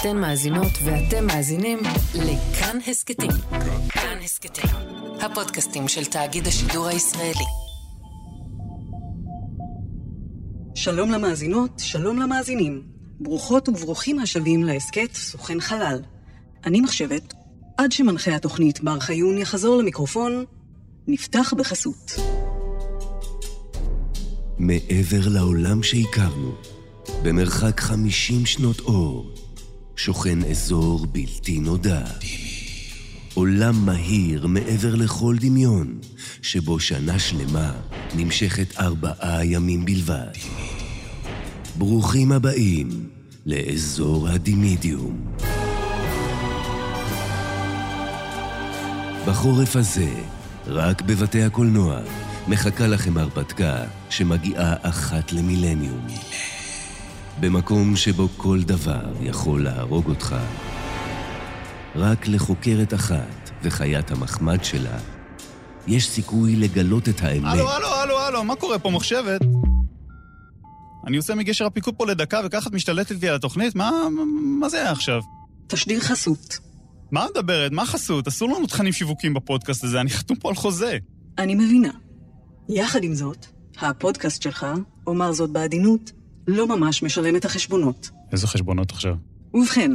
[0.00, 1.78] אתן מאזינות ואתם מאזינים
[2.14, 3.30] לכאן הסכתים.
[3.88, 4.70] כאן הסכתים,
[5.20, 7.44] הפודקאסטים של תאגיד השידור הישראלי.
[10.74, 12.82] שלום למאזינות, שלום למאזינים.
[13.20, 16.02] ברוכות וברוכים השבים להסכת סוכן חלל.
[16.64, 17.34] אני מחשבת,
[17.76, 20.44] עד שמנחה התוכנית בר חיון יחזור למיקרופון,
[21.06, 22.12] נפתח בחסות.
[24.58, 26.54] מעבר לעולם שהכרנו,
[27.22, 29.37] במרחק 50 שנות אור,
[29.98, 32.04] שוכן אזור בלתי נודע.
[33.34, 35.98] עולם מהיר מעבר לכל דמיון,
[36.42, 37.72] שבו שנה שלמה
[38.14, 40.32] נמשכת ארבעה ימים בלבד.
[41.78, 42.88] ברוכים הבאים
[43.46, 45.34] לאזור הדימידיום.
[49.26, 50.14] בחורף הזה,
[50.66, 52.00] רק בבתי הקולנוע,
[52.48, 56.06] מחכה לכם הרפתקה שמגיעה אחת למילניום.
[57.40, 60.36] במקום שבו כל דבר יכול להרוג אותך.
[61.96, 64.98] רק לחוקרת אחת וחיית המחמד שלה,
[65.86, 67.52] יש סיכוי לגלות את האמת.
[67.52, 69.40] הלו, הלו, הלו, הלו, מה קורה פה, מחשבת?
[71.06, 73.74] אני עושה מגשר הפיקוד פה לדקה, וככה את משתלטת לי על התוכנית?
[73.74, 73.90] מה,
[74.60, 75.20] מה זה היה עכשיו?
[75.66, 76.58] תשדיר חסות.
[77.10, 77.72] מה את מדברת?
[77.72, 78.28] מה חסות?
[78.28, 80.98] אסור לנו תכנים שיווקים בפודקאסט הזה, אני חתום פה על חוזה.
[81.38, 81.90] אני מבינה.
[82.68, 83.46] יחד עם זאת,
[83.80, 84.66] הפודקאסט שלך,
[85.06, 86.12] אומר זאת בעדינות,
[86.48, 88.10] לא ממש משלם את החשבונות.
[88.32, 89.14] איזה חשבונות עכשיו?
[89.54, 89.90] ובכן,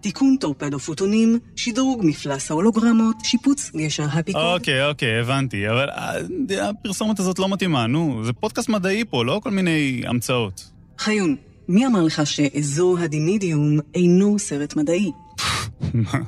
[0.00, 4.42] תיקון טורפדו פוטונים, שדרוג מפלס ההולוגרמות, שיפוץ גשר הפיקוד.
[4.42, 6.14] אוקיי, אוקיי, הבנתי, אבל אה,
[6.68, 10.70] הפרסומת הזאת לא מתאימה, נו, זה פודקאסט מדעי פה, לא כל מיני המצאות.
[10.98, 11.36] חיון,
[11.68, 15.10] מי אמר לך שאזור הדימידיום אינו סרט מדעי?
[15.94, 16.20] מה-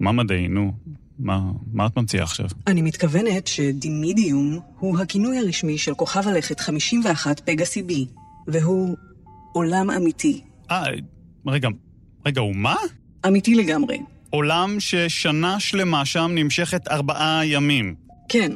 [0.00, 0.72] מה מדעי, נו?
[1.18, 1.40] מה,
[1.72, 2.46] מה את ממציאה עכשיו?
[2.66, 8.06] אני מתכוונת שדימידיום הוא הכינוי הרשמי של כוכב הלכת 51 פגסי בי,
[8.48, 8.96] והוא
[9.52, 10.40] עולם אמיתי.
[10.70, 10.84] אה,
[11.46, 11.68] רגע,
[12.26, 12.76] רגע, הוא מה?
[13.26, 13.98] אמיתי לגמרי.
[14.30, 17.94] עולם ששנה שלמה שם נמשכת ארבעה ימים.
[18.28, 18.52] כן,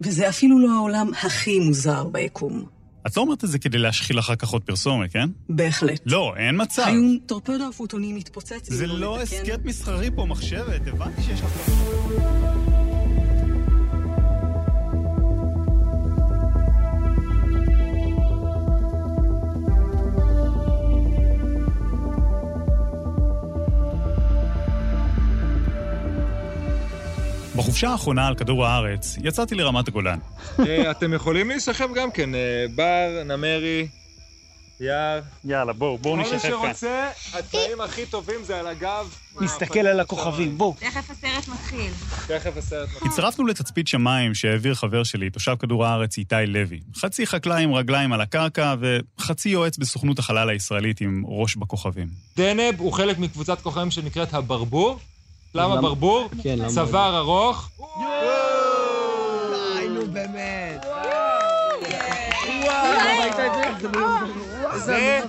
[0.00, 2.64] וזה אפילו לא העולם הכי מוזר ביקום.
[3.06, 5.28] את לא אומרת את זה כדי להשחיל אחר כך עוד פרסומת, כן?
[5.48, 6.00] בהחלט.
[6.06, 6.84] לא, אין מצב.
[6.84, 8.70] חיון, טורפדו הפוטונים מתפוצץ.
[8.70, 9.36] זה לא נתקן.
[9.36, 12.57] הסכת מסחרי פה, מחשבת, הבנתי שיש לך...
[27.58, 30.18] בחופשה האחרונה על כדור הארץ, יצאתי לרמת הגולן.
[30.58, 32.40] אה, אתם יכולים להישכב גם כן, אה,
[32.74, 33.88] בר, נמרי,
[34.80, 35.20] יער.
[35.44, 39.14] יאללה, בואו, בואו כל מי שרוצה, התנאים הכי טובים זה על הגב.
[39.40, 40.74] נסתכל על הכוכבים, בוא.
[40.78, 41.90] תכף הסרט מתחיל.
[42.26, 43.08] תכף הסרט מתחיל.
[43.08, 46.80] הצטרפנו לתצפית שמיים שהעביר חבר שלי, תושב כדור הארץ איתי לוי.
[46.96, 52.08] חצי חקלאי עם רגליים על הקרקע וחצי יועץ בסוכנות החלל הישראלית עם ראש בכוכבים.
[52.36, 54.98] דנב הוא חלק מקבוצת כוכבים שנקראת הברבור.
[55.58, 56.28] למה ברבור?
[56.42, 57.70] כן, למה צוואר ארוך.
[59.80, 60.84] די, נו באמת.
[64.74, 65.20] זה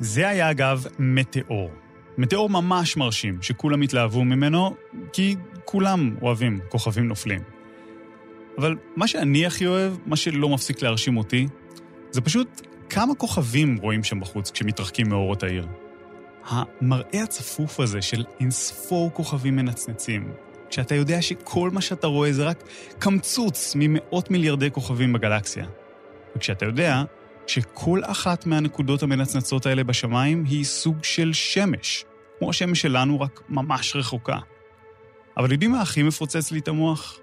[0.00, 1.70] זה היה אגב מטאור.
[2.18, 4.74] מטאור ממש מרשים, שכולם התלהבו ממנו,
[5.12, 7.40] כי כולם אוהבים כוכבים נופלים.
[8.58, 11.46] אבל מה שאני הכי אוהב, מה שלא מפסיק להרשים אותי,
[12.10, 12.60] זה פשוט
[12.90, 15.66] כמה כוכבים רואים שם בחוץ כשמתרחקים מאורות העיר.
[16.46, 20.32] המראה הצפוף הזה של אינספור כוכבים מנצנצים,
[20.70, 22.64] כשאתה יודע שכל מה שאתה רואה זה רק
[22.98, 25.66] קמצוץ ממאות מיליארדי כוכבים בגלקסיה.
[26.36, 27.02] וכשאתה יודע
[27.46, 32.04] שכל אחת מהנקודות המנצנצות האלה בשמיים היא סוג של שמש,
[32.38, 34.38] כמו השמש שלנו, רק ממש רחוקה.
[35.36, 37.18] אבל יודעים מה הכי מפוצץ לי את המוח?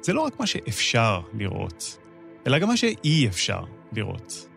[0.00, 1.98] זה לא רק מה שאפשר לראות,
[2.46, 3.60] אלא גם מה שאי אפשר
[3.92, 4.48] לראות.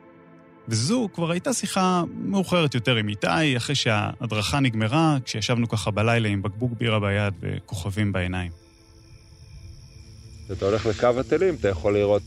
[0.67, 6.41] וזו כבר הייתה שיחה מאוחרת יותר עם איתי, אחרי שההדרכה נגמרה, כשישבנו ככה בלילה עם
[6.41, 8.51] בקבוק בירה ביד וכוכבים בעיניים.
[10.45, 12.23] כשאתה הולך לקו הטילים, אתה יכול לראות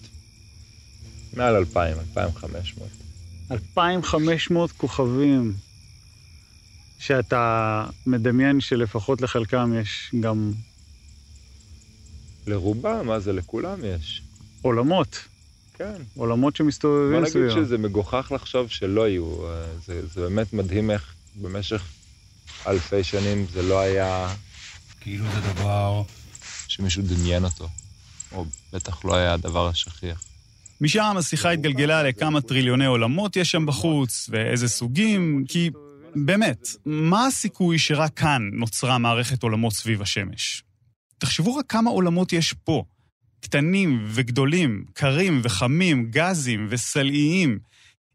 [1.32, 2.88] מעל 2,000, 2,500.
[3.50, 5.54] 2,500 כוכבים
[6.98, 10.52] שאתה מדמיין שלפחות לחלקם יש גם
[12.46, 14.22] לרובם, מה זה, לכולם יש.
[14.62, 15.24] עולמות,
[15.74, 16.02] כן.
[16.16, 17.50] עולמות בוא שמסתובבים נגיד סביבם.
[17.50, 19.46] שזה מגוחך לחשוב שלא יהיו.
[19.46, 21.82] אה, זה, זה באמת מדהים איך במשך
[22.66, 24.34] אלפי שנים זה לא היה
[25.00, 26.02] כאילו זה דבר
[26.68, 27.68] שמישהו דמיין אותו.
[28.32, 30.24] או בטח לא היה הדבר השכיח.
[30.80, 35.70] משם השיחה התגלגלה לכמה טריליוני עולמות יש שם בחוץ, ואיזה סוגים, כי
[36.14, 40.62] באמת, מה הסיכוי שרק כאן נוצרה מערכת עולמות סביב השמש?
[41.18, 42.84] תחשבו רק כמה עולמות יש פה.
[43.44, 47.58] קטנים וגדולים, קרים וחמים, גזים וסלעיים.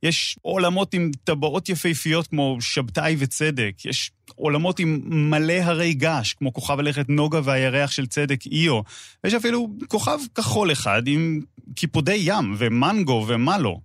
[0.04, 6.54] יש עולמות עם טבעות יפהפיות כמו שבתאי וצדק, יש עולמות עם מלא הרי געש, כמו
[6.54, 8.82] כוכב הלכת נוגה והירח של צדק איו,
[9.24, 11.42] ויש אפילו כוכב כחול אחד עם
[11.76, 13.78] קיפודי ים ומנגו ומה לא.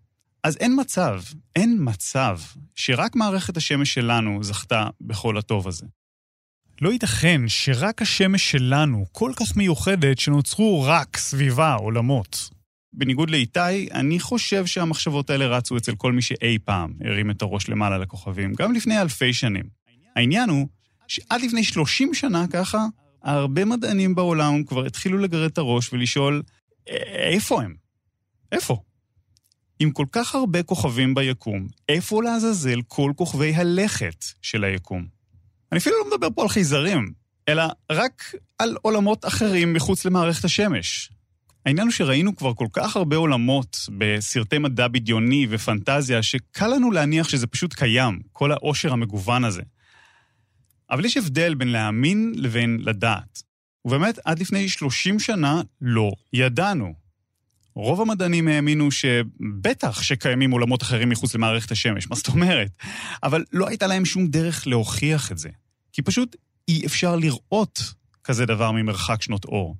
[0.44, 1.20] אז אין מצב,
[1.56, 2.38] אין מצב,
[2.74, 5.86] שרק מערכת השמש שלנו זכתה בכל הטוב הזה.
[6.80, 12.50] לא ייתכן שרק השמש שלנו כל כך מיוחדת שנוצרו רק סביבה עולמות.
[12.92, 17.68] בניגוד לאיתי, אני חושב שהמחשבות האלה רצו אצל כל מי שאי פעם הרים את הראש
[17.68, 19.64] למעלה לכוכבים, גם לפני אלפי שנים.
[20.16, 20.68] העניין הוא
[21.08, 22.86] שעד לפני 30 שנה ככה,
[23.22, 26.42] הרבה מדענים בעולם כבר התחילו לגרד את הראש ולשאול,
[27.14, 27.74] איפה הם?
[28.52, 28.76] איפה?
[29.78, 35.13] עם כל כך הרבה כוכבים ביקום, איפה לעזאזל כל כוכבי הלכת של היקום?
[35.72, 37.12] אני אפילו לא מדבר פה על חייזרים,
[37.48, 37.62] אלא
[37.92, 41.10] רק על עולמות אחרים מחוץ למערכת השמש.
[41.66, 47.28] העניין הוא שראינו כבר כל כך הרבה עולמות בסרטי מדע בדיוני ופנטזיה, שקל לנו להניח
[47.28, 49.62] שזה פשוט קיים, כל העושר המגוון הזה.
[50.90, 53.42] אבל יש הבדל בין להאמין לבין לדעת.
[53.84, 57.03] ובאמת, עד לפני 30 שנה לא ידענו.
[57.76, 62.70] רוב המדענים האמינו שבטח שקיימים עולמות אחרים מחוץ למערכת השמש, מה זאת אומרת?
[63.22, 65.48] אבל לא הייתה להם שום דרך להוכיח את זה.
[65.92, 66.36] כי פשוט
[66.68, 67.80] אי אפשר לראות
[68.24, 69.76] כזה דבר ממרחק שנות אור.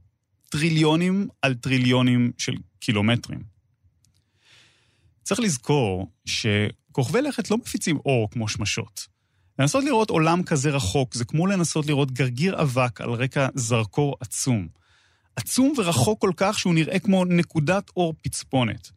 [0.49, 3.41] טריליונים על טריליונים של קילומטרים.
[5.23, 9.06] צריך לזכור שכוכבי לכת לא מפיצים אור כמו שמשות.
[9.58, 14.69] לנסות לראות עולם כזה רחוק זה כמו לנסות לראות גרגיר אבק על רקע זרקור עצום.
[15.36, 18.90] עצום ורחוק כל כך שהוא נראה כמו נקודת אור פצפונת.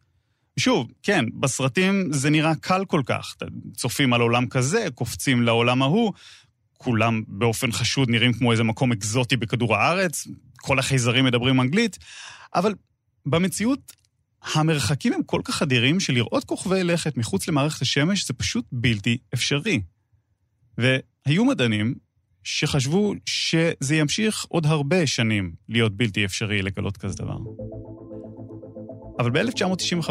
[0.58, 3.34] שוב, כן, בסרטים זה נראה קל כל כך.
[3.76, 6.12] צופים על עולם כזה, קופצים לעולם ההוא,
[6.78, 10.26] כולם באופן חשוד נראים כמו איזה מקום אקזוטי בכדור הארץ,
[10.56, 11.98] כל החייזרים מדברים אנגלית,
[12.54, 12.74] אבל
[13.26, 13.92] במציאות
[14.54, 19.80] המרחקים הם כל כך אדירים שלראות כוכבי לכת מחוץ למערכת השמש זה פשוט בלתי אפשרי.
[20.78, 21.94] והיו מדענים
[22.50, 27.36] שחשבו שזה ימשיך עוד הרבה שנים להיות בלתי אפשרי לגלות כזה דבר.
[29.18, 30.10] אבל ב-1995,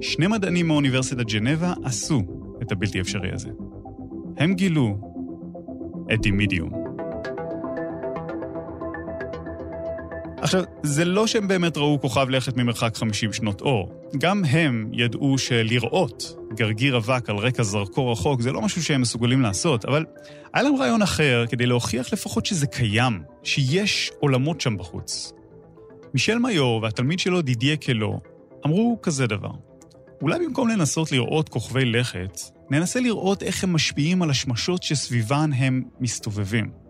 [0.00, 2.22] שני מדענים מאוניברסיטת ג'נבה עשו
[2.62, 3.48] את הבלתי אפשרי הזה.
[4.36, 4.98] הם גילו
[6.14, 6.77] את דימידיום.
[10.48, 13.92] עכשיו, זה לא שהם באמת ראו כוכב לכת ממרחק 50 שנות אור.
[14.18, 19.42] גם הם ידעו שלראות גרגיר אבק על רקע זרקור רחוק זה לא משהו שהם מסוגלים
[19.42, 20.04] לעשות, אבל
[20.54, 25.32] היה להם רעיון אחר כדי להוכיח לפחות שזה קיים, שיש עולמות שם בחוץ.
[26.14, 28.20] מישל מיור והתלמיד שלו דידיה קלו
[28.66, 29.52] אמרו כזה דבר:
[30.22, 32.40] אולי במקום לנסות לראות כוכבי לכת,
[32.70, 36.87] ננסה לראות איך הם משפיעים על השמשות שסביבן הם מסתובבים.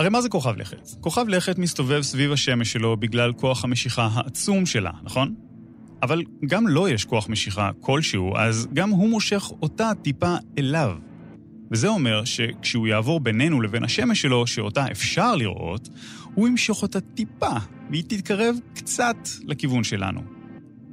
[0.00, 0.88] הרי מה זה כוכב לכת?
[1.00, 5.34] כוכב לכת מסתובב סביב השמש שלו בגלל כוח המשיכה העצום שלה, נכון?
[6.02, 10.96] אבל גם לו יש כוח משיכה כלשהו, אז גם הוא מושך אותה טיפה אליו.
[11.70, 15.88] וזה אומר שכשהוא יעבור בינינו לבין השמש שלו, שאותה אפשר לראות,
[16.34, 17.56] הוא ימשוך אותה טיפה,
[17.90, 20.39] והיא תתקרב קצת לכיוון שלנו.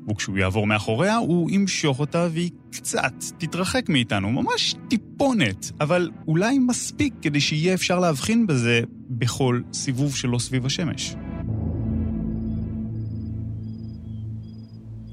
[0.10, 7.14] וכשהוא יעבור מאחוריה, הוא ימשוך אותה והיא קצת תתרחק מאיתנו, ממש טיפונת, אבל אולי מספיק
[7.22, 11.16] כדי שיהיה אפשר להבחין בזה בכל סיבוב שלו סביב השמש.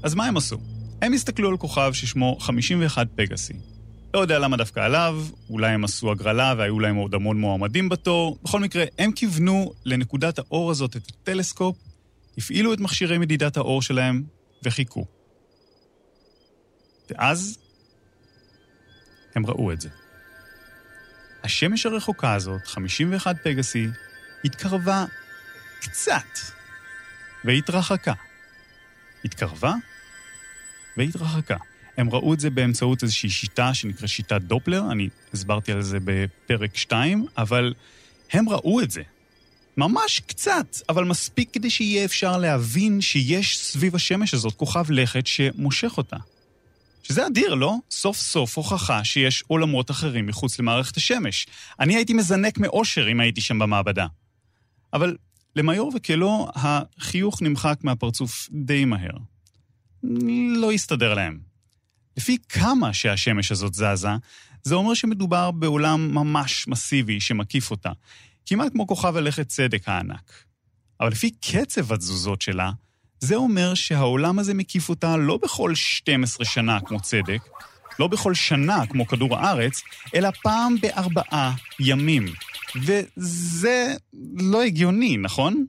[0.03, 0.57] אז מה הם עשו?
[1.01, 3.53] הם הסתכלו על כוכב ששמו 51 פגסי.
[4.13, 8.37] לא יודע למה דווקא עליו, אולי הם עשו הגרלה והיו להם עוד המון מועמדים בתור.
[8.43, 11.77] בכל מקרה, הם כיוונו לנקודת האור הזאת את הטלסקופ,
[12.37, 14.23] הפעילו את מכשירי מדידת האור שלהם
[14.65, 15.05] וחיכו.
[17.09, 17.57] ואז
[19.35, 19.89] הם ראו את זה.
[21.43, 23.87] השמש הרחוקה הזאת, 51 פגסי,
[24.45, 25.05] התקרבה
[25.81, 26.39] קצת
[27.45, 28.13] והתרחקה.
[29.25, 29.73] התקרבה
[30.97, 31.57] והתרחקה.
[31.97, 36.75] הם ראו את זה באמצעות איזושהי שיטה שנקראת שיטת דופלר, אני הסברתי על זה בפרק
[36.75, 37.73] 2, אבל
[38.31, 39.01] הם ראו את זה.
[39.77, 45.97] ממש קצת, אבל מספיק כדי שיהיה אפשר להבין שיש סביב השמש הזאת כוכב לכת שמושך
[45.97, 46.17] אותה.
[47.03, 47.75] שזה אדיר, לא?
[47.91, 51.47] סוף סוף הוכחה שיש עולמות אחרים מחוץ למערכת השמש.
[51.79, 54.07] אני הייתי מזנק מאושר אם הייתי שם במעבדה.
[54.93, 55.17] אבל
[55.55, 59.17] למיור וקלו החיוך נמחק מהפרצוף די מהר.
[60.55, 61.39] לא הסתדר להם.
[62.17, 64.09] לפי כמה שהשמש הזאת זזה,
[64.63, 67.91] זה אומר שמדובר בעולם ממש מסיבי שמקיף אותה.
[68.45, 70.31] כמעט כמו כוכב הלכת צדק הענק.
[70.99, 72.71] אבל לפי קצב התזוזות שלה,
[73.19, 77.39] זה אומר שהעולם הזה מקיף אותה לא בכל 12 שנה כמו צדק,
[77.99, 79.81] לא בכל שנה כמו כדור הארץ,
[80.15, 82.25] אלא פעם בארבעה ימים.
[82.75, 83.93] וזה
[84.37, 85.65] לא הגיוני, נכון?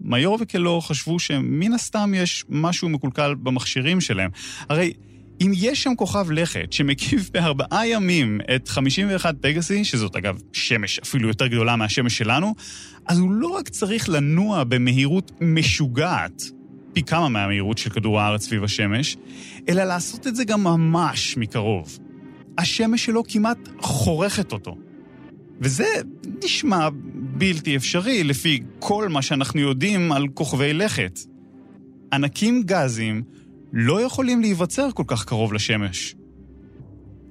[0.00, 4.30] מיור וקלו חשבו שמן הסתם יש משהו מקולקל במכשירים שלהם.
[4.68, 4.92] הרי
[5.40, 11.28] אם יש שם כוכב לכת שמקיף בארבעה ימים את 51 פגסי, שזאת אגב שמש אפילו
[11.28, 12.54] יותר גדולה מהשמש שלנו,
[13.06, 16.42] אז הוא לא רק צריך לנוע במהירות משוגעת,
[16.92, 19.16] פי כמה מהמהירות של כדור הארץ סביב השמש,
[19.68, 21.98] אלא לעשות את זה גם ממש מקרוב.
[22.58, 24.76] השמש שלו כמעט חורכת אותו.
[25.60, 25.86] וזה
[26.44, 31.20] נשמע בלתי אפשרי לפי כל מה שאנחנו יודעים על כוכבי לכת.
[32.12, 33.22] ענקים גזיים
[33.78, 36.14] לא יכולים להיווצר כל כך קרוב לשמש.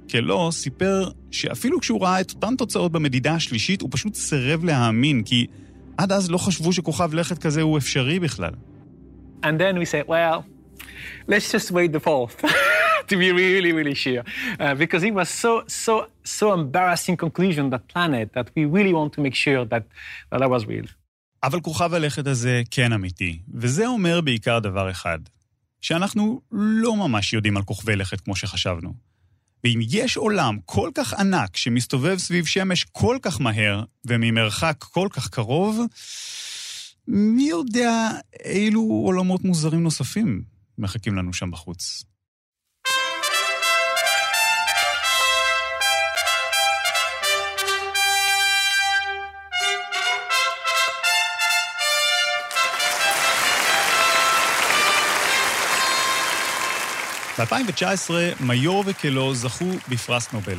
[0.07, 5.47] קלו סיפר שאפילו כשהוא ראה את אותן תוצאות במדידה השלישית, הוא פשוט סירב להאמין, כי
[5.97, 8.51] עד אז לא חשבו שכוכב לכת כזה הוא אפשרי בכלל.
[9.43, 10.43] And then we said, well,
[11.27, 12.37] let's just wait the fourth
[13.09, 14.23] to be really, really sure.
[14.59, 19.11] Uh, because it was so, so, so embarrassing conclusion, that planet, that we really want
[19.13, 19.83] to make sure that
[20.31, 20.87] that, that was real.
[21.43, 25.19] אבל כוכב הלכת הזה כן אמיתי, וזה אומר בעיקר דבר אחד,
[25.85, 28.93] שאנחנו לא ממש יודעים על כוכבי לכת כמו שחשבנו.
[29.63, 35.29] ואם יש עולם כל כך ענק שמסתובב סביב שמש כל כך מהר וממרחק כל כך
[35.29, 35.79] קרוב,
[37.07, 38.09] מי יודע
[38.45, 40.43] אילו עולמות מוזרים נוספים
[40.77, 42.03] מחכים לנו שם בחוץ.
[57.39, 60.57] ב-2019 מיור וקלו זכו בפרס נובל,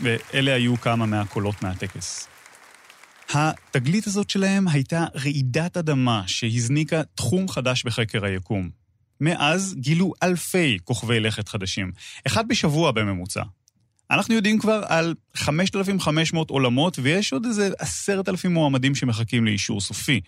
[0.00, 2.28] ואלה היו כמה מהקולות מהטקס.
[3.30, 8.70] התגלית הזאת שלהם הייתה רעידת אדמה שהזניקה תחום חדש בחקר היקום.
[9.20, 11.92] מאז גילו אלפי כוכבי לכת חדשים,
[12.26, 13.42] אחד בשבוע בממוצע.
[14.10, 20.20] אנחנו יודעים כבר על 5,500 עולמות, ויש עוד איזה 10,000 מועמדים שמחכים לאישור סופי.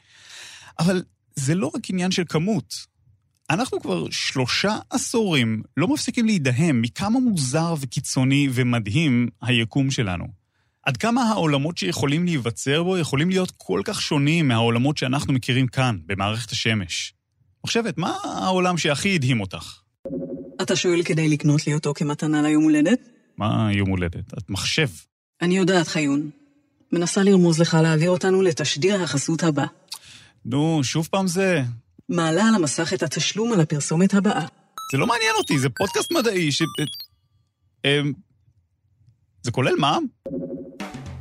[0.79, 1.03] אבל
[1.37, 2.96] זה לא רק עניין של כמות.
[3.51, 10.25] אנחנו כבר שלושה עשורים לא מפסיקים להידהם מכמה מוזר וקיצוני ומדהים היקום שלנו.
[10.83, 15.99] עד כמה העולמות שיכולים להיווצר בו יכולים להיות כל כך שונים מהעולמות שאנחנו מכירים כאן,
[16.07, 17.15] במערכת השמש.
[17.65, 19.81] מחשבת, מה העולם שהכי הדהים אותך?
[20.63, 22.99] אתה שואל כדי לקנות לי אותו כמתנה ליום הולדת?
[23.37, 24.35] מה יום הולדת?
[24.39, 24.89] את מחשב.
[25.43, 26.31] אני יודעת, חיון.
[26.93, 29.65] מנסה לרמוז לך להעביר אותנו לתשדיר החסות הבא.
[30.45, 31.63] נו, שוב פעם זה?
[32.09, 34.47] מעלה על המסך את התשלום על הפרסומת הבאה.
[34.93, 36.63] זה לא מעניין אותי, זה פודקאסט מדעי ש...
[37.85, 38.13] אמ...
[39.43, 40.07] זה כולל מע"מ?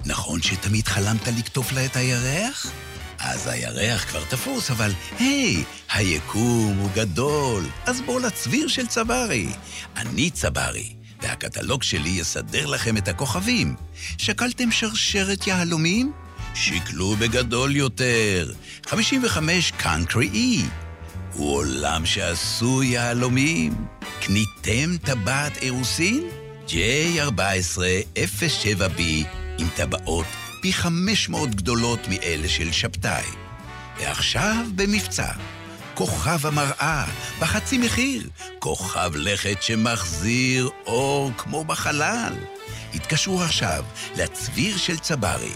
[0.06, 2.72] נכון שתמיד חלמת לקטוף לה את הירח?
[3.20, 5.64] אז הירח כבר תפוס, אבל היי,
[5.94, 9.48] היקום הוא גדול, אז בואו לצביר של צברי.
[9.96, 13.76] אני צברי, והקטלוג שלי יסדר לכם את הכוכבים.
[14.18, 16.12] שקלתם שרשרת יהלומים?
[16.56, 18.52] שקלו בגדול יותר.
[18.86, 20.62] 55 קאנטרי אי.
[21.34, 23.74] הוא עולם שעשוי יהלומים.
[24.22, 26.24] קניתם טבעת אירוסין?
[26.68, 29.02] J1407B
[29.58, 30.26] עם טבעות
[30.62, 33.26] פי 500 גדולות מאלה של שבתאי.
[34.00, 35.32] ועכשיו במבצע.
[35.94, 37.06] כוכב המראה,
[37.40, 38.30] בחצי מחיר.
[38.60, 42.34] כוכב לכת שמחזיר אור כמו בחלל.
[42.94, 43.84] התקשרו עכשיו
[44.18, 45.52] לצביר של צברי,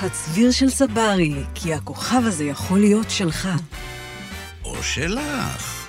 [0.00, 3.48] הצביר של צברי, כי הכוכב הזה יכול להיות שלך.
[4.64, 5.88] או שלך.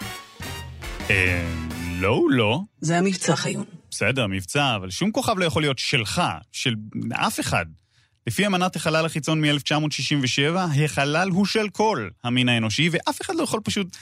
[1.10, 1.72] אה...
[2.02, 2.60] לא, לא.
[2.82, 3.66] זה המבצע, חיון.
[3.92, 6.76] בסדר, מבצע, אבל שום כוכב לא יכול להיות שלך, של
[7.14, 7.66] אף אחד.
[8.28, 13.60] לפי אמנת החלל החיצון מ-1967, החלל הוא של כל המין האנושי, ואף אחד לא יכול
[13.64, 13.98] פשוט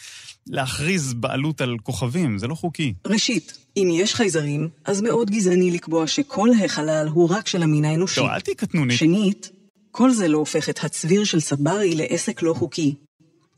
[0.49, 2.93] להכריז בעלות על כוכבים, זה לא חוקי.
[3.07, 8.19] ראשית, אם יש חייזרים, אז מאוד גזעני לקבוע שכל החלל הוא רק של המין האנושי.
[8.19, 8.97] לא, אל תהיי קטנונית.
[8.97, 9.49] שנית,
[9.91, 12.95] כל זה לא הופך את הצביר של צברי לעסק לא חוקי.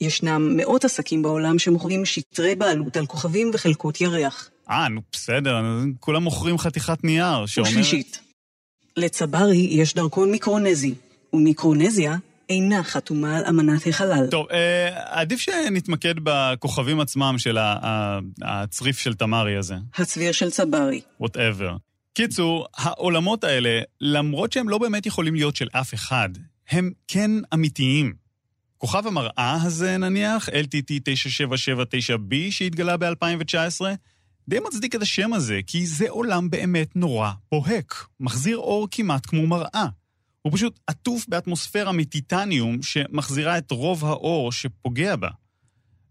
[0.02, 4.50] ישנם מאות עסקים בעולם שמוכרים שטרי בעלות על כוכבים וחלקות ירח.
[4.70, 5.62] אה, נו בסדר,
[6.00, 7.70] כולם מוכרים חתיכת נייר שאומר...
[7.70, 8.20] ושלישית,
[8.98, 10.94] לצברי יש דרכון מיקרונזי,
[11.34, 12.18] ומיקרונזיה
[12.52, 14.28] אינה חתומה על אמנת החלל.
[14.32, 14.90] טוב, אה,
[15.22, 19.76] עדיף שנתמקד בכוכבים עצמם של ה- ה- הצריף של תמרי הזה.
[19.96, 21.02] הצביר של צברי.
[21.20, 21.76] וואטאבר.
[22.14, 26.30] קיצור, העולמות האלה, למרות שהם לא באמת יכולים להיות של אף אחד,
[26.70, 28.14] הם כן אמיתיים.
[28.78, 33.82] כוכב המראה הזה, נניח, LTT 9779B שהתגלה ב-2019,
[34.50, 39.48] די מצדיק את השם הזה, כי זה עולם באמת נורא בוהק, מחזיר אור כמעט כמו
[39.48, 39.86] מראה.
[40.42, 45.30] הוא פשוט עטוף באטמוספירה מטיטניום שמחזירה את רוב האור שפוגע בה.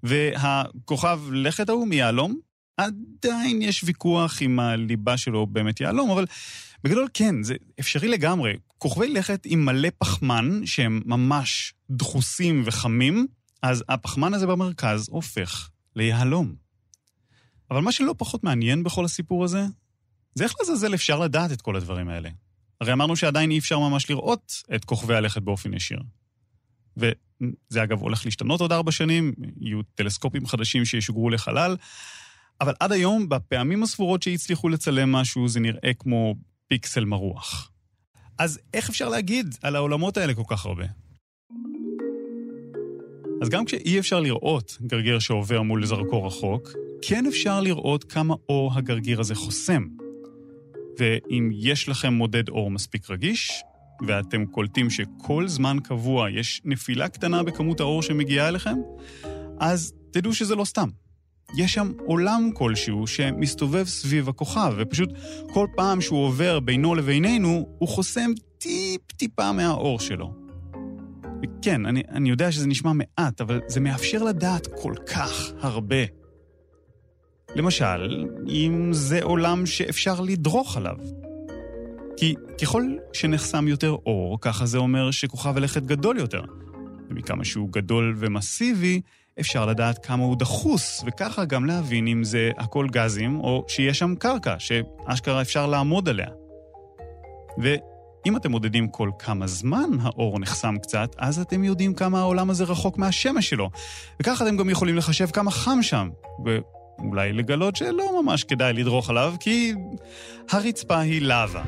[0.03, 2.41] והכוכב לכת ההוא מיהלום,
[2.77, 6.27] עדיין יש ויכוח אם הליבה שלו באמת יהלום, אבל
[6.85, 8.57] בגדול כן, זה אפשרי לגמרי.
[8.79, 13.27] כוכבי לכת עם מלא פחמן, שהם ממש דחוסים וחמים,
[13.63, 16.55] אז הפחמן הזה במרכז הופך ליהלום.
[17.71, 19.65] אבל מה שלא פחות מעניין בכל הסיפור הזה,
[20.35, 22.31] זה איך לעזאזל אפשר לדעת את כל הדברים האלה.
[22.81, 25.99] הרי אמרנו שעדיין אי אפשר ממש לראות את כוכבי הלכת באופן ישיר.
[26.97, 31.77] וזה אגב הולך להשתנות עוד ארבע שנים, יהיו טלסקופים חדשים שישוגרו לחלל,
[32.61, 36.35] אבל עד היום, בפעמים הספורות שהצליחו לצלם משהו, זה נראה כמו
[36.69, 37.71] פיקסל מרוח.
[38.39, 40.85] אז איך אפשר להגיד על העולמות האלה כל כך הרבה?
[43.43, 46.69] אז גם כשאי אפשר לראות גרגיר שעובר מול זרקור רחוק,
[47.03, 50.00] כן אפשר לראות כמה אור הגרגיר הזה חוסם.
[51.01, 53.63] ואם יש לכם מודד אור מספיק רגיש,
[54.07, 58.77] ואתם קולטים שכל זמן קבוע יש נפילה קטנה בכמות האור שמגיעה אליכם,
[59.59, 60.89] אז תדעו שזה לא סתם.
[61.57, 65.13] יש שם עולם כלשהו שמסתובב סביב הכוכב, ופשוט
[65.53, 70.35] כל פעם שהוא עובר בינו לבינינו, הוא חוסם טיפ-טיפה מהאור שלו.
[71.43, 76.20] וכן, אני, אני יודע שזה נשמע מעט, אבל זה מאפשר לדעת כל כך הרבה.
[77.55, 80.97] למשל, אם זה עולם שאפשר לדרוך עליו.
[82.17, 86.43] כי ככל שנחסם יותר אור, ככה זה אומר שכוכב הלכת גדול יותר.
[87.11, 89.01] ומכמה שהוא גדול ומסיבי,
[89.41, 94.15] אפשר לדעת כמה הוא דחוס, וככה גם להבין אם זה הכל גזים, או שיש שם
[94.15, 96.29] קרקע, שאשכרה אפשר לעמוד עליה.
[97.59, 102.65] ואם אתם מודדים כל כמה זמן האור נחסם קצת, אז אתם יודעים כמה העולם הזה
[102.65, 103.71] רחוק מהשמש שלו.
[104.21, 106.09] וככה אתם גם יכולים לחשב כמה חם שם,
[107.03, 109.75] ואולי לגלות שלא ממש כדאי לדרוך עליו, כי
[110.51, 111.65] הרצפה היא לאווה.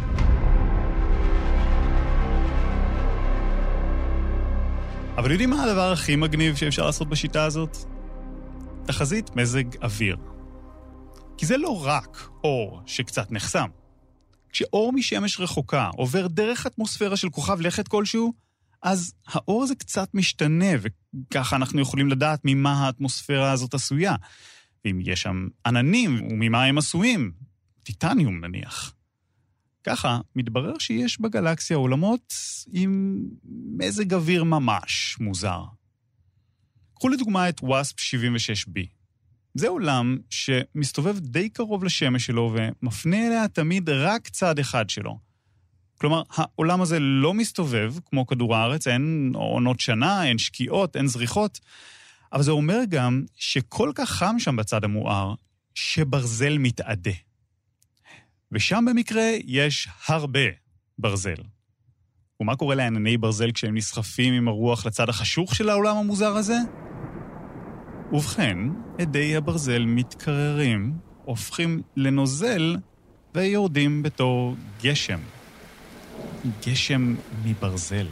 [5.17, 7.77] אבל יודעים מה הדבר הכי מגניב שאפשר לעשות בשיטה הזאת?
[8.87, 10.17] תחזית מזג אוויר.
[11.37, 13.69] כי זה לא רק אור שקצת נחסם.
[14.53, 18.33] כשאור משמש רחוקה עובר דרך אטמוספירה של כוכב לכת כלשהו,
[18.83, 24.15] אז האור הזה קצת משתנה, וככה אנחנו יכולים לדעת ממה האטמוספירה הזאת עשויה.
[24.85, 27.33] ואם יש שם עננים, וממה הם עשויים,
[27.83, 28.95] טיטניום נניח.
[29.85, 32.35] ככה, מתברר שיש בגלקסיה עולמות
[32.73, 33.23] עם
[33.79, 35.64] מזג אוויר ממש מוזר.
[36.95, 38.81] קחו לדוגמה את וואספ 76b.
[39.55, 45.18] זה עולם שמסתובב די קרוב לשמש שלו ומפנה אליה תמיד רק צד אחד שלו.
[45.99, 51.61] כלומר, העולם הזה לא מסתובב כמו כדור הארץ, אין עונות שנה, אין שקיעות, אין זריחות,
[52.33, 55.35] אבל זה אומר גם שכל כך חם שם בצד המואר,
[55.75, 57.11] שברזל מתאדה.
[58.53, 60.40] ושם במקרה יש הרבה
[60.99, 61.42] ברזל.
[62.40, 66.57] ומה קורה לענני ברזל כשהם נסחפים עם הרוח לצד החשוך של העולם המוזר הזה?
[68.12, 68.59] ובכן,
[69.03, 72.77] אדי הברזל מתקררים, הופכים לנוזל
[73.35, 75.21] ויורדים בתור גשם.
[76.66, 77.14] גשם
[77.45, 78.07] מברזל.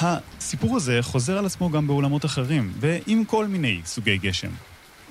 [0.00, 4.50] הסיפור הזה חוזר על עצמו גם בעולמות אחרים, ועם כל מיני סוגי גשם.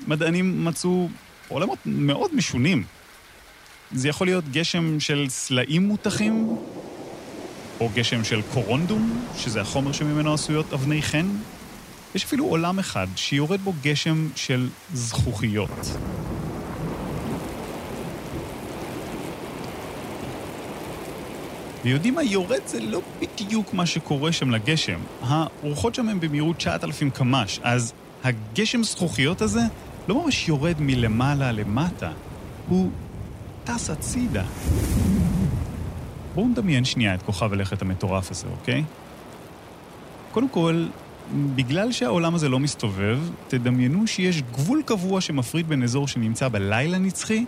[0.08, 1.10] מדענים מצאו
[1.48, 2.84] עולמות מאוד משונים.
[3.92, 6.58] זה יכול להיות גשם של סלעים מותחים,
[7.80, 11.26] או גשם של קורונדום, שזה החומר שממנו עשויות אבני חן.
[12.16, 15.98] יש אפילו עולם אחד שיורד בו גשם של זכוכיות.
[21.86, 25.00] ויודעים מה יורד זה לא בדיוק מה שקורה שם לגשם.
[25.22, 27.94] הרוחות שם הן במהירות 9,000 קמ"ש, אז
[28.24, 29.62] הגשם זכוכיות הזה
[30.08, 32.12] לא ממש יורד מלמעלה למטה,
[32.68, 32.90] הוא
[33.64, 34.44] טס הצידה.
[36.36, 38.84] בואו נדמיין שנייה את כוכב הלכת המטורף הזה, אוקיי?
[40.32, 40.86] קודם כל,
[41.56, 47.46] בגלל שהעולם הזה לא מסתובב, תדמיינו שיש גבול קבוע שמפריד בין אזור שנמצא בלילה נצחי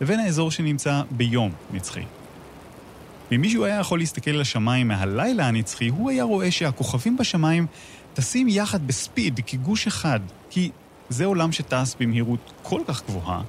[0.00, 2.02] לבין האזור שנמצא ביום נצחי.
[3.34, 7.66] ואם מישהו היה יכול להסתכל על השמיים מהלילה הנצחי, הוא היה רואה שהכוכבים בשמיים
[8.14, 10.20] טסים יחד בספיד, כגוש אחד,
[10.50, 10.70] כי
[11.08, 13.42] זה עולם שטס במהירות כל כך גבוהה,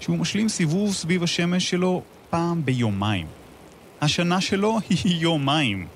[0.00, 3.26] שהוא משלים סיבוב סביב השמש שלו פעם ביומיים.
[4.00, 5.86] השנה שלו היא יומיים.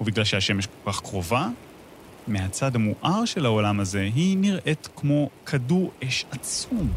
[0.00, 1.48] ובגלל שהשמש כל כך קרובה,
[2.26, 6.92] מהצד המואר של העולם הזה היא נראית כמו כדור אש עצום.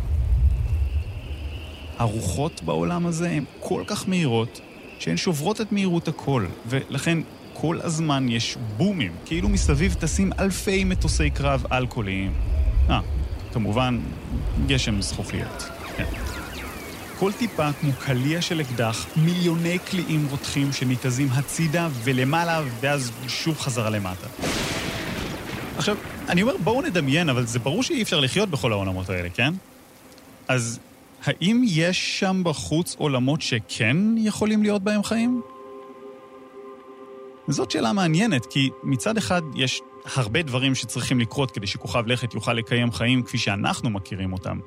[1.97, 4.61] הרוחות בעולם הזה הן כל כך מהירות,
[4.99, 7.17] שהן שוברות את מהירות הכל, ולכן
[7.53, 12.33] כל הזמן יש בומים, כאילו מסביב טסים אלפי מטוסי קרב על-קוליים.
[12.89, 12.99] אה,
[13.53, 13.99] כמובן,
[14.67, 15.69] גשם זכוכיות.
[15.97, 16.05] כן.
[17.19, 23.89] כל טיפה כמו קליע של אקדח, מיליוני קליעים רותחים שניתזים הצידה ולמעלה, ואז שוב חזרה
[23.89, 24.27] למטה.
[25.77, 25.97] עכשיו,
[26.29, 29.53] אני אומר, בואו נדמיין, אבל זה ברור שאי אפשר לחיות בכל העולמות האלה, כן?
[30.47, 30.79] אז
[31.25, 35.41] האם יש שם בחוץ עולמות שכן יכולים להיות בהם חיים?
[37.47, 39.81] זאת שאלה מעניינת, כי מצד אחד יש
[40.15, 44.59] הרבה דברים שצריכים לקרות כדי שכוכב לכת יוכל לקיים חיים כפי שאנחנו מכירים אותם.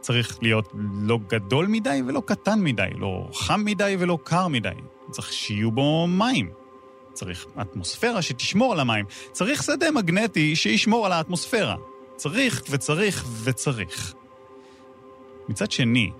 [0.00, 4.68] צריך להיות לא גדול מדי ולא קטן מדי, לא חם מדי ולא קר מדי.
[5.10, 6.50] צריך שיהיו בו מים.
[7.12, 9.06] צריך אטמוספירה שתשמור על המים.
[9.32, 11.76] צריך שדה מגנטי שישמור על האטמוספירה.
[12.16, 14.14] צריך וצריך וצריך.
[15.48, 16.10] מצד שני,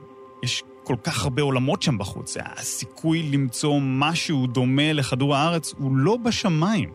[0.43, 2.37] יש כל כך הרבה עולמות שם בחוץ.
[2.41, 6.91] הסיכוי למצוא משהו דומה לכדור הארץ הוא לא בשמיים.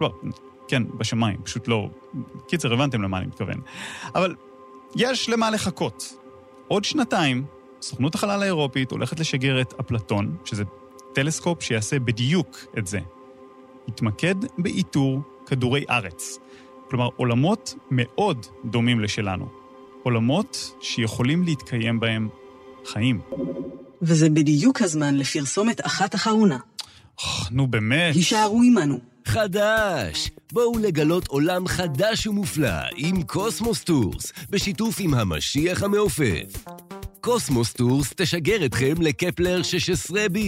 [0.00, 0.12] לא,
[0.68, 1.88] כן, בשמיים, פשוט לא...
[2.48, 3.60] קיצר, הבנתם למה אני מתכוון.
[4.14, 4.34] אבל
[4.96, 6.16] יש למה לחכות.
[6.68, 7.44] עוד שנתיים,
[7.82, 10.64] סוכנות החלל האירופית הולכת לשגר את אפלטון, שזה
[11.12, 13.00] טלסקופ שיעשה בדיוק את זה.
[13.88, 16.38] יתמקד באיתור כדורי ארץ.
[16.90, 19.63] כלומר, עולמות מאוד דומים לשלנו.
[20.04, 22.28] עולמות שיכולים להתקיים בהם
[22.86, 23.20] חיים.
[24.02, 26.58] וזה בדיוק הזמן לפרסומת אחת אחרונה.
[27.50, 28.14] נו באמת.
[28.14, 28.98] הישארו עמנו.
[29.24, 30.30] חדש!
[30.52, 36.64] בואו לגלות עולם חדש ומופלא עם קוסמוס טורס, בשיתוף עם המשיח המעופף.
[37.24, 40.38] קוסמוס טורס תשגר אתכם לקפלר 16b,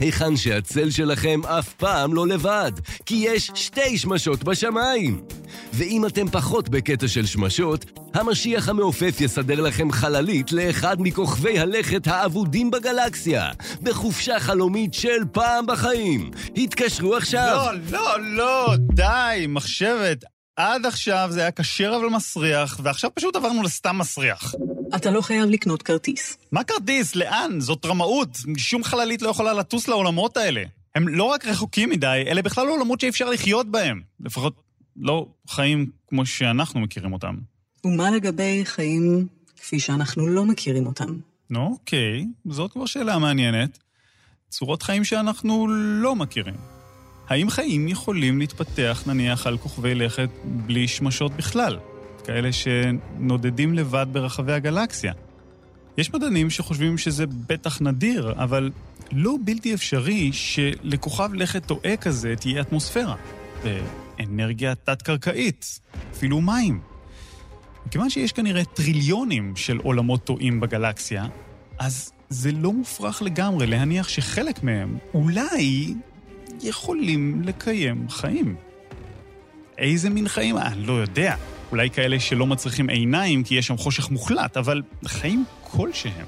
[0.00, 2.72] היכן שהצל שלכם אף פעם לא לבד,
[3.06, 5.20] כי יש שתי שמשות בשמיים.
[5.72, 12.70] ואם אתם פחות בקטע של שמשות, המשיח המעופף יסדר לכם חללית לאחד מכוכבי הלכת האבודים
[12.70, 13.50] בגלקסיה,
[13.82, 16.30] בחופשה חלומית של פעם בחיים.
[16.56, 17.66] התקשרו עכשיו.
[17.90, 20.24] לא, לא, לא, די, מחשבת.
[20.56, 24.54] עד עכשיו זה היה כשר אבל מסריח, ועכשיו פשוט עברנו לסתם מסריח.
[24.96, 26.36] אתה לא חייב לקנות כרטיס.
[26.52, 27.16] מה כרטיס?
[27.16, 27.60] לאן?
[27.60, 28.38] זאת רמאות.
[28.56, 30.62] שום חללית לא יכולה לטוס לעולמות האלה.
[30.94, 34.00] הם לא רק רחוקים מדי, אלה בכלל לא עולמות שאי אפשר לחיות בהם.
[34.20, 34.62] לפחות
[34.96, 37.36] לא חיים כמו שאנחנו מכירים אותם.
[37.84, 39.26] ומה לגבי חיים
[39.56, 41.16] כפי שאנחנו לא מכירים אותם?
[41.50, 43.78] נו, אוקיי, זאת כבר שאלה מעניינת.
[44.48, 45.68] צורות חיים שאנחנו
[46.02, 46.54] לא מכירים.
[47.28, 51.78] האם חיים יכולים להתפתח, נניח, על כוכבי לכת בלי שמשות בכלל?
[52.24, 55.12] כאלה שנודדים לבד ברחבי הגלקסיה.
[55.98, 58.70] יש מדענים שחושבים שזה בטח נדיר, אבל
[59.12, 63.16] לא בלתי אפשרי שלכוכב לכת טועה כזה תהיה אטמוספירה.
[63.62, 65.80] ואנרגיה תת-קרקעית,
[66.12, 66.80] אפילו מים.
[67.86, 71.26] מכיוון שיש כנראה טריליונים של עולמות טועים בגלקסיה,
[71.78, 75.94] אז זה לא מופרך לגמרי להניח שחלק מהם אולי
[76.62, 78.56] יכולים לקיים חיים.
[79.78, 80.58] איזה מין חיים?
[80.58, 81.36] אני לא יודע.
[81.72, 86.26] אולי כאלה שלא מצריכים עיניים כי יש שם חושך מוחלט, אבל חיים כלשהם.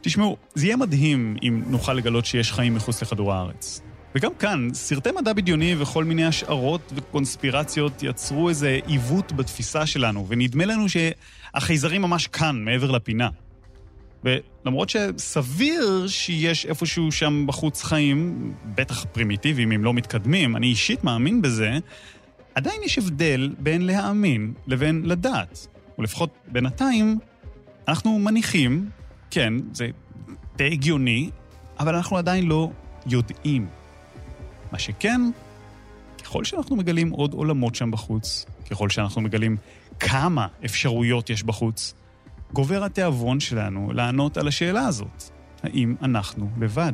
[0.00, 3.80] תשמעו, זה יהיה מדהים אם נוכל לגלות שיש חיים מחוץ לכדור הארץ.
[4.14, 10.64] וגם כאן, סרטי מדע בדיוני וכל מיני השערות וקונספירציות יצרו איזה עיוות בתפיסה שלנו, ונדמה
[10.64, 13.28] לנו שהחייזרים ממש כאן, מעבר לפינה.
[14.24, 21.42] ולמרות שסביר שיש איפשהו שם בחוץ חיים, בטח פרימיטיביים אם לא מתקדמים, אני אישית מאמין
[21.42, 21.78] בזה,
[22.58, 25.66] עדיין יש הבדל בין להאמין לבין לדעת.
[25.98, 27.18] ולפחות בינתיים,
[27.88, 28.90] אנחנו מניחים,
[29.30, 29.88] כן, זה
[30.56, 31.30] די הגיוני,
[31.80, 32.70] אבל אנחנו עדיין לא
[33.06, 33.68] יודעים.
[34.72, 35.20] מה שכן,
[36.24, 39.56] ככל שאנחנו מגלים עוד עולמות שם בחוץ, ככל שאנחנו מגלים
[40.00, 41.94] כמה אפשרויות יש בחוץ,
[42.52, 45.22] גובר התיאבון שלנו לענות על השאלה הזאת,
[45.62, 46.92] האם אנחנו לבד?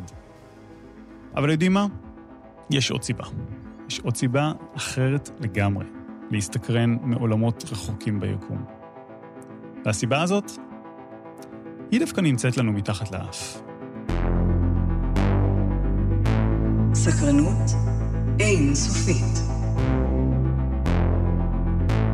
[1.37, 1.87] אבל יודעים מה?
[2.70, 3.24] יש עוד סיבה.
[3.94, 5.85] יש עוד סיבה אחרת לגמרי
[6.30, 8.64] להסתקרן מעולמות רחוקים ביקום.
[9.85, 10.52] והסיבה הזאת,
[11.90, 13.62] היא דווקא נמצאת לנו מתחת לאף.
[16.94, 17.70] סקרנות
[18.40, 19.38] אין סופית.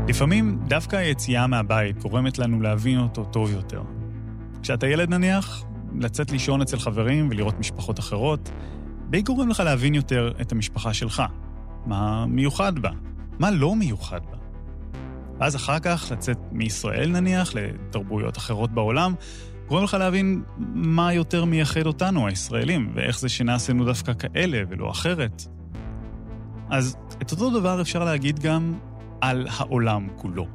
[0.08, 3.82] לפעמים דווקא היציאה מהבית גורמת לנו להבין אותו טוב יותר.
[4.62, 5.64] כשאתה ילד נניח,
[6.00, 8.50] לצאת לישון אצל חברים ולראות משפחות אחרות,
[9.10, 11.22] די גורם לך להבין יותר את המשפחה שלך.
[11.86, 12.90] מה מיוחד בה?
[13.38, 14.36] מה לא מיוחד בה?
[15.40, 19.14] ואז אחר כך לצאת מישראל נניח לתרבויות אחרות בעולם,
[19.68, 20.42] גורם לך להבין
[20.74, 25.42] מה יותר מייחד אותנו, הישראלים, ואיך זה שנעשינו דווקא כאלה ולא אחרת.
[26.70, 28.74] אז את אותו דבר אפשר להגיד גם
[29.20, 30.46] על העולם כולו.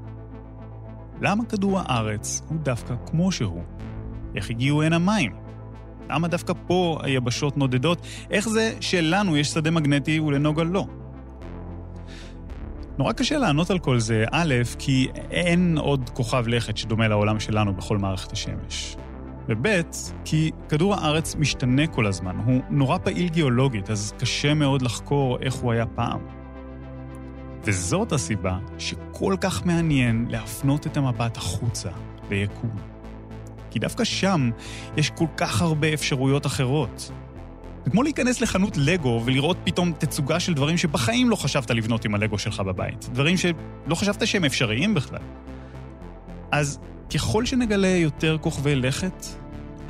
[1.22, 3.64] למה כדור הארץ הוא דווקא כמו שהוא?
[4.36, 5.32] איך הגיעו הנה מים?
[6.10, 8.08] למה דווקא פה היבשות נודדות?
[8.30, 10.86] איך זה שלנו יש שדה מגנטי ולנוגה לא?
[12.98, 17.74] נורא קשה לענות על כל זה, א', כי אין עוד כוכב לכת שדומה לעולם שלנו
[17.74, 18.96] בכל מערכת השמש.
[19.50, 19.68] וב',
[20.26, 25.54] כי כדור הארץ משתנה כל הזמן, הוא נורא פעיל גיאולוגית, אז קשה מאוד לחקור איך
[25.54, 26.20] הוא היה פעם.
[27.64, 31.90] וזאת הסיבה שכל כך מעניין להפנות את המבט החוצה,
[32.30, 32.76] ליקום.
[33.72, 34.50] כי דווקא שם
[34.98, 37.12] יש כל כך הרבה אפשרויות אחרות.
[37.86, 42.16] זה כמו להיכנס לחנות לגו ולראות פתאום תצוגה של דברים שבחיים לא חשבת לבנות עם
[42.16, 43.10] הלגו שלך בבית.
[43.14, 45.20] דברים שלא חשבת שהם אפשריים בכלל.
[46.52, 46.80] אז
[47.14, 49.26] ככל שנגלה יותר כוכבי לכת,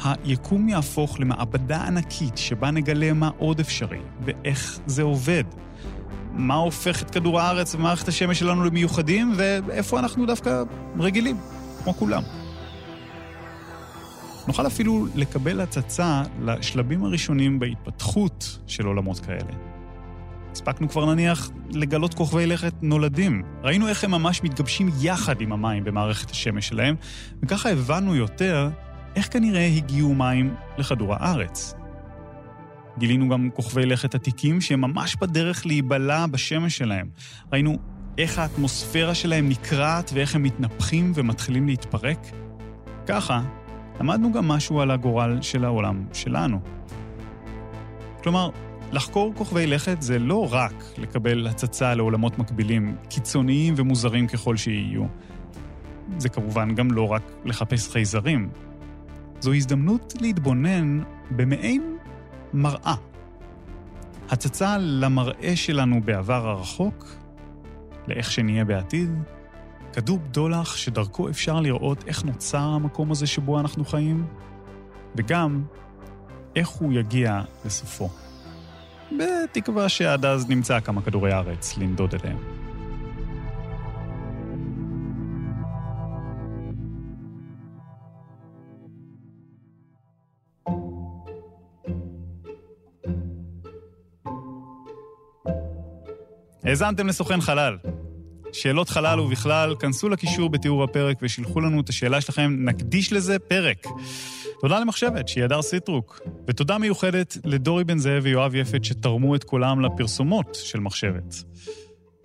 [0.04, 5.44] היקום יהפוך למעבדה ענקית שבה נגלה מה עוד אפשרי ואיך זה עובד.
[6.32, 10.64] מה הופך את כדור הארץ ומערכת השמש שלנו למיוחדים, ואיפה אנחנו דווקא
[11.00, 11.38] רגילים,
[11.84, 12.24] כמו כולם.
[14.48, 19.52] נוכל אפילו לקבל הצצה לשלבים הראשונים בהתפתחות של עולמות כאלה.
[20.52, 23.44] הספקנו כבר נניח לגלות כוכבי לכת נולדים.
[23.64, 26.96] ראינו איך הם ממש מתגבשים יחד עם המים במערכת השמש שלהם,
[27.44, 28.70] וככה הבנו יותר
[29.16, 31.76] איך כנראה הגיעו מים לכדור הארץ.
[32.98, 37.10] גילינו גם כוכבי לכת עתיקים שהם ממש בדרך להיבלע בשמש שלהם.
[37.54, 37.78] ראינו
[38.18, 42.20] איך האטמוספירה שלהם נקרעת ואיך הם מתנפחים ומתחילים להתפרק.
[43.08, 43.42] ככה,
[44.00, 46.60] למדנו גם משהו על הגורל של העולם שלנו.
[48.24, 48.50] כלומר,
[48.92, 55.04] לחקור כוכבי לכת זה לא רק לקבל הצצה לעולמות מקבילים, קיצוניים ומוזרים ככל שיהיו.
[56.18, 58.50] זה כמובן גם לא רק לחפש חייזרים.
[59.40, 61.00] זו הזדמנות להתבונן
[61.32, 61.98] במעין
[62.54, 62.96] מראה.
[64.30, 67.16] הצצה למראה שלנו בעבר הרחוק,
[68.08, 69.10] לאיך שנהיה בעתיד,
[69.96, 74.26] כדור בדולח שדרכו אפשר לראות איך נוצר המקום הזה שבו אנחנו חיים,
[75.16, 75.64] וגם
[76.56, 78.10] איך הוא יגיע לסופו.
[79.20, 82.38] בתקווה שעד אז נמצא כמה כדורי ארץ לנדוד אליהם.
[96.64, 97.78] האזנתם לסוכן חלל.
[98.56, 103.88] שאלות חלל ובכלל, כנסו לקישור בתיאור הפרק ושילחו לנו את השאלה שלכם, נקדיש לזה פרק.
[104.62, 109.82] תודה למחשבת, שהיא הדר סיטרוק, ותודה מיוחדת לדורי בן זאב ויואב יפת שתרמו את קולם
[109.82, 111.44] לפרסומות של מחשבת.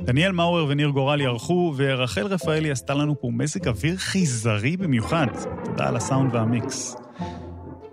[0.01, 5.27] דניאל מאורר וניר גורלי ערכו, ורחל רפאלי עשתה לנו פה מזג אוויר חייזרי במיוחד.
[5.65, 6.97] תודה על הסאונד והמיקס.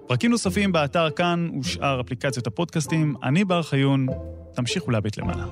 [0.08, 3.16] פרקים נוספים באתר כאן ושאר אפליקציות הפודקאסטים.
[3.24, 4.08] אני בר חיון,
[4.56, 5.46] תמשיכו להביט למעלה.